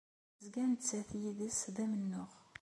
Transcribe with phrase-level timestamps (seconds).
[0.37, 2.31] Tezga nettat yid-s d amennuɣ.